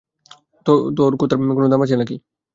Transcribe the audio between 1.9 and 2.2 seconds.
না কী?